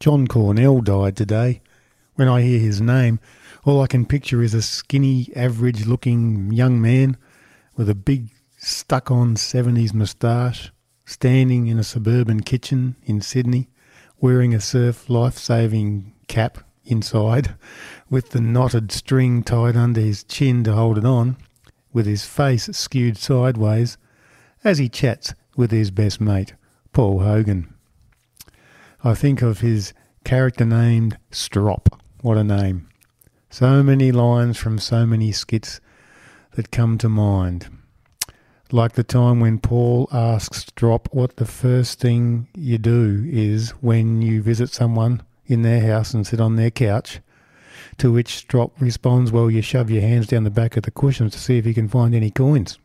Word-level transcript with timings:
John 0.00 0.28
Cornell 0.28 0.80
died 0.80 1.16
today. 1.16 1.60
When 2.14 2.28
I 2.28 2.42
hear 2.42 2.60
his 2.60 2.80
name, 2.80 3.18
all 3.64 3.82
I 3.82 3.88
can 3.88 4.06
picture 4.06 4.42
is 4.42 4.54
a 4.54 4.62
skinny, 4.62 5.28
average 5.34 5.86
looking 5.86 6.52
young 6.52 6.80
man 6.80 7.16
with 7.74 7.90
a 7.90 7.96
big, 7.96 8.30
stuck 8.58 9.10
on 9.10 9.34
70s 9.34 9.92
moustache, 9.92 10.70
standing 11.04 11.66
in 11.66 11.80
a 11.80 11.84
suburban 11.84 12.44
kitchen 12.44 12.94
in 13.06 13.20
Sydney, 13.20 13.70
wearing 14.20 14.54
a 14.54 14.60
surf 14.60 15.10
life 15.10 15.36
saving 15.36 16.14
cap 16.28 16.58
inside, 16.84 17.56
with 18.08 18.30
the 18.30 18.40
knotted 18.40 18.92
string 18.92 19.42
tied 19.42 19.76
under 19.76 20.00
his 20.00 20.22
chin 20.22 20.62
to 20.62 20.74
hold 20.74 20.98
it 20.98 21.04
on, 21.04 21.36
with 21.92 22.06
his 22.06 22.24
face 22.24 22.66
skewed 22.70 23.16
sideways, 23.16 23.98
as 24.62 24.78
he 24.78 24.88
chats 24.88 25.34
with 25.56 25.72
his 25.72 25.90
best 25.90 26.20
mate, 26.20 26.54
Paul 26.92 27.18
Hogan. 27.18 27.74
I 29.04 29.14
think 29.14 29.42
of 29.42 29.60
his 29.60 29.92
character 30.24 30.64
named 30.64 31.18
Strop. 31.30 32.02
What 32.20 32.36
a 32.36 32.42
name. 32.42 32.88
So 33.48 33.80
many 33.84 34.10
lines 34.10 34.58
from 34.58 34.80
so 34.80 35.06
many 35.06 35.30
skits 35.30 35.80
that 36.56 36.72
come 36.72 36.98
to 36.98 37.08
mind. 37.08 37.68
Like 38.72 38.94
the 38.94 39.04
time 39.04 39.38
when 39.38 39.60
Paul 39.60 40.08
asks 40.12 40.66
Strop 40.66 41.08
what 41.12 41.36
the 41.36 41.46
first 41.46 42.00
thing 42.00 42.48
you 42.56 42.76
do 42.76 43.24
is 43.28 43.70
when 43.80 44.20
you 44.20 44.42
visit 44.42 44.70
someone 44.70 45.22
in 45.46 45.62
their 45.62 45.80
house 45.80 46.12
and 46.12 46.26
sit 46.26 46.40
on 46.40 46.56
their 46.56 46.72
couch. 46.72 47.20
To 47.98 48.10
which 48.10 48.34
Strop 48.34 48.72
responds, 48.80 49.30
Well, 49.30 49.48
you 49.48 49.62
shove 49.62 49.90
your 49.90 50.02
hands 50.02 50.26
down 50.26 50.42
the 50.42 50.50
back 50.50 50.76
of 50.76 50.82
the 50.82 50.90
cushions 50.90 51.34
to 51.34 51.38
see 51.38 51.56
if 51.56 51.66
you 51.66 51.72
can 51.72 51.88
find 51.88 52.16
any 52.16 52.32
coins. 52.32 52.80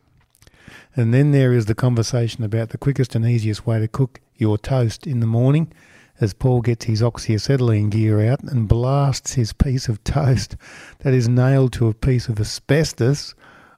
And 0.94 1.12
then 1.12 1.32
there 1.32 1.52
is 1.52 1.66
the 1.66 1.74
conversation 1.74 2.44
about 2.44 2.68
the 2.68 2.78
quickest 2.78 3.16
and 3.16 3.26
easiest 3.26 3.66
way 3.66 3.80
to 3.80 3.88
cook 3.88 4.20
your 4.36 4.56
toast 4.58 5.08
in 5.08 5.18
the 5.18 5.26
morning 5.26 5.72
as 6.20 6.34
Paul 6.34 6.60
gets 6.60 6.84
his 6.84 7.02
oxyacetylene 7.02 7.90
gear 7.90 8.20
out 8.30 8.42
and 8.42 8.68
blasts 8.68 9.34
his 9.34 9.52
piece 9.52 9.88
of 9.88 10.02
toast 10.04 10.56
that 11.00 11.14
is 11.14 11.28
nailed 11.28 11.72
to 11.74 11.88
a 11.88 11.94
piece 11.94 12.28
of 12.28 12.40
asbestos 12.40 13.34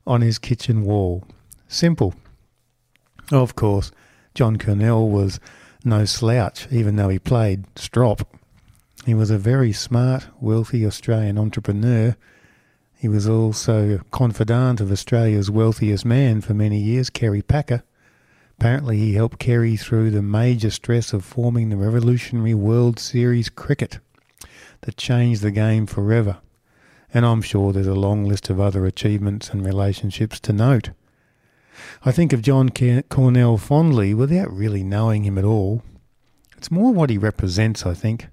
on 0.06 0.20
his 0.20 0.38
kitchen 0.38 0.82
wall. 0.82 1.24
Simple. 1.68 2.14
Of 3.32 3.56
course, 3.56 3.90
John 4.34 4.56
Cornell 4.58 5.08
was 5.08 5.40
no 5.84 6.04
slouch, 6.04 6.70
even 6.70 6.96
though 6.96 7.08
he 7.08 7.18
played 7.18 7.64
strop. 7.76 8.36
He 9.04 9.14
was 9.14 9.30
a 9.30 9.38
very 9.38 9.72
smart, 9.72 10.26
wealthy 10.40 10.84
Australian 10.84 11.38
entrepreneur. 11.38 12.16
He 12.94 13.08
was 13.08 13.28
also 13.28 14.00
confidant 14.10 14.80
of 14.80 14.90
Australia's 14.90 15.50
wealthiest 15.50 16.04
man 16.04 16.40
for 16.40 16.54
many 16.54 16.80
years, 16.80 17.10
Kerry 17.10 17.42
Packer. 17.42 17.82
Apparently, 18.58 18.96
he 18.96 19.14
helped 19.14 19.38
Kerry 19.38 19.76
through 19.76 20.10
the 20.10 20.22
major 20.22 20.70
stress 20.70 21.12
of 21.12 21.24
forming 21.24 21.68
the 21.68 21.76
revolutionary 21.76 22.54
World 22.54 22.98
Series 22.98 23.48
cricket 23.48 23.98
that 24.82 24.96
changed 24.96 25.42
the 25.42 25.50
game 25.50 25.86
forever. 25.86 26.38
And 27.12 27.26
I'm 27.26 27.42
sure 27.42 27.72
there's 27.72 27.86
a 27.86 27.94
long 27.94 28.24
list 28.24 28.48
of 28.48 28.58
other 28.58 28.86
achievements 28.86 29.50
and 29.50 29.64
relationships 29.64 30.40
to 30.40 30.52
note. 30.52 30.90
I 32.04 32.12
think 32.12 32.32
of 32.32 32.42
John 32.42 32.70
Cornell 33.10 33.58
fondly 33.58 34.14
without 34.14 34.50
really 34.50 34.82
knowing 34.82 35.24
him 35.24 35.36
at 35.36 35.44
all. 35.44 35.82
It's 36.56 36.70
more 36.70 36.92
what 36.92 37.10
he 37.10 37.18
represents, 37.18 37.84
I 37.84 37.92
think. 37.92 38.28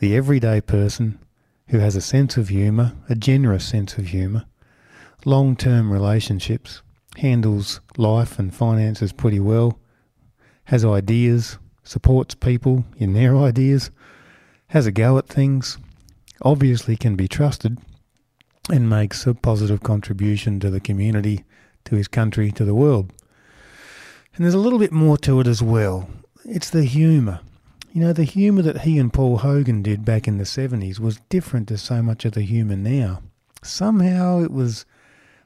The 0.00 0.16
everyday 0.16 0.60
person 0.60 1.20
who 1.68 1.78
has 1.78 1.94
a 1.94 2.00
sense 2.00 2.36
of 2.36 2.48
humour, 2.48 2.94
a 3.08 3.14
generous 3.14 3.64
sense 3.64 3.96
of 3.96 4.08
humour, 4.08 4.44
long 5.24 5.54
term 5.54 5.92
relationships, 5.92 6.82
handles 7.18 7.80
life 7.96 8.38
and 8.38 8.54
finances 8.54 9.12
pretty 9.12 9.40
well, 9.40 9.78
has 10.64 10.84
ideas, 10.84 11.58
supports 11.82 12.34
people 12.34 12.84
in 12.96 13.12
their 13.12 13.36
ideas, 13.36 13.90
has 14.68 14.86
a 14.86 14.92
go 14.92 15.18
at 15.18 15.28
things, 15.28 15.78
obviously 16.42 16.96
can 16.96 17.16
be 17.16 17.28
trusted, 17.28 17.78
and 18.70 18.88
makes 18.88 19.26
a 19.26 19.34
positive 19.34 19.82
contribution 19.82 20.60
to 20.60 20.70
the 20.70 20.80
community, 20.80 21.44
to 21.84 21.96
his 21.96 22.08
country, 22.08 22.50
to 22.52 22.64
the 22.64 22.74
world. 22.74 23.12
And 24.34 24.44
there's 24.44 24.54
a 24.54 24.58
little 24.58 24.78
bit 24.78 24.92
more 24.92 25.18
to 25.18 25.40
it 25.40 25.46
as 25.46 25.62
well. 25.62 26.08
It's 26.44 26.70
the 26.70 26.84
humour. 26.84 27.40
You 27.92 28.00
know, 28.00 28.12
the 28.14 28.24
humour 28.24 28.62
that 28.62 28.82
he 28.82 28.98
and 28.98 29.12
Paul 29.12 29.38
Hogan 29.38 29.82
did 29.82 30.04
back 30.04 30.26
in 30.26 30.38
the 30.38 30.44
70s 30.44 30.98
was 30.98 31.20
different 31.28 31.68
to 31.68 31.76
so 31.76 32.02
much 32.02 32.24
of 32.24 32.32
the 32.32 32.42
humour 32.42 32.76
now. 32.76 33.20
Somehow 33.62 34.40
it 34.40 34.50
was 34.50 34.86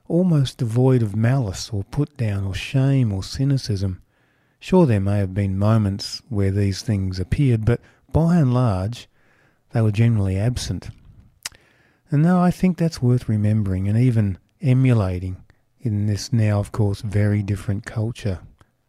almost 0.09 0.59
devoid 0.59 1.03
of 1.03 1.17
malice 1.17 1.71
or 1.73 1.85
put 1.85 2.17
down 2.17 2.45
or 2.45 2.55
shame 2.55 3.13
or 3.13 3.23
cynicism. 3.23 4.03
Sure, 4.59 4.87
there 4.87 5.01
may 5.01 5.19
have 5.19 5.35
been 5.35 5.59
moments 5.59 6.23
where 6.29 6.51
these 6.51 6.83
things 6.83 7.19
appeared, 7.19 7.65
but 7.65 7.81
by 8.13 8.37
and 8.37 8.55
large, 8.55 9.09
they 9.73 9.81
were 9.81 9.93
generally 9.93 10.39
absent. 10.39 10.91
And 12.11 12.23
now 12.23 12.43
I 12.43 12.51
think 12.51 12.79
that's 12.79 13.03
worth 13.03 13.29
remembering 13.29 13.89
and 13.89 13.99
even 13.99 14.39
emulating 14.63 15.37
in 15.81 16.07
this 16.07 16.33
now, 16.33 16.59
of 16.59 16.73
course, 16.73 17.01
very 17.01 17.43
different 17.43 17.85
culture. 17.85 18.41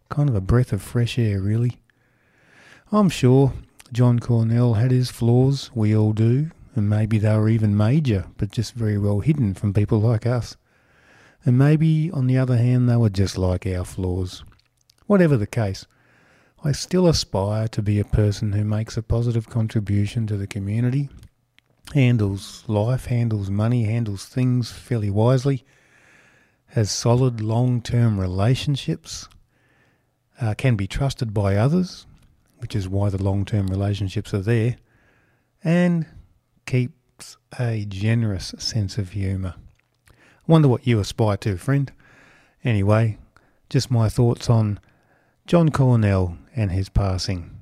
Kind 0.09 0.29
of 0.29 0.35
a 0.35 0.41
breath 0.41 0.71
of 0.71 0.81
fresh 0.81 1.19
air, 1.19 1.41
really. 1.41 1.77
I'm 2.91 3.09
sure 3.09 3.53
John 3.91 4.19
Cornell 4.19 4.75
had 4.75 4.91
his 4.91 5.11
flaws, 5.11 5.69
we 5.75 5.95
all 5.95 6.13
do, 6.13 6.51
and 6.75 6.89
maybe 6.89 7.17
they 7.17 7.35
were 7.35 7.49
even 7.49 7.75
major, 7.75 8.25
but 8.37 8.51
just 8.51 8.73
very 8.73 8.97
well 8.97 9.19
hidden 9.19 9.53
from 9.53 9.73
people 9.73 9.99
like 9.99 10.25
us. 10.25 10.55
And 11.47 11.57
maybe, 11.57 12.11
on 12.11 12.27
the 12.27 12.37
other 12.37 12.57
hand, 12.57 12.89
they 12.89 12.97
were 12.97 13.09
just 13.09 13.37
like 13.37 13.65
our 13.65 13.85
flaws. 13.85 14.43
Whatever 15.05 15.37
the 15.37 15.47
case, 15.47 15.85
I 16.61 16.73
still 16.73 17.07
aspire 17.07 17.69
to 17.69 17.81
be 17.81 18.01
a 18.01 18.03
person 18.03 18.51
who 18.51 18.65
makes 18.65 18.97
a 18.97 19.01
positive 19.01 19.47
contribution 19.47 20.27
to 20.27 20.35
the 20.35 20.45
community, 20.45 21.07
handles 21.93 22.65
life, 22.67 23.05
handles 23.05 23.49
money, 23.49 23.85
handles 23.85 24.25
things 24.25 24.73
fairly 24.73 25.09
wisely, 25.09 25.63
has 26.71 26.91
solid 26.91 27.39
long 27.39 27.81
term 27.81 28.19
relationships, 28.19 29.29
uh, 30.41 30.53
can 30.53 30.75
be 30.75 30.85
trusted 30.85 31.33
by 31.33 31.55
others, 31.55 32.07
which 32.57 32.75
is 32.75 32.89
why 32.89 33.09
the 33.09 33.23
long 33.23 33.45
term 33.45 33.67
relationships 33.67 34.33
are 34.33 34.41
there, 34.41 34.75
and 35.63 36.07
keeps 36.65 37.37
a 37.57 37.85
generous 37.85 38.53
sense 38.57 38.97
of 38.97 39.11
humour. 39.11 39.55
Wonder 40.47 40.69
what 40.69 40.87
you 40.87 40.99
aspire 40.99 41.35
to, 41.37 41.57
friend. 41.57 41.91
Anyway, 42.63 43.17
just 43.69 43.91
my 43.91 44.07
thoughts 44.07 44.49
on 44.49 44.79
John 45.45 45.71
Cornell 45.71 46.37
and 46.55 46.71
his 46.71 46.87
passing. 46.87 47.56